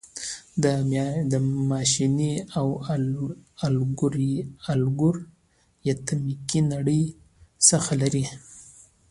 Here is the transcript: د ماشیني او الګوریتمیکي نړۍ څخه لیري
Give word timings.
د 1.31 1.33
ماشیني 1.69 2.33
او 2.59 2.67
الګوریتمیکي 3.65 6.59
نړۍ 6.73 7.03
څخه 7.69 7.91
لیري 8.01 8.25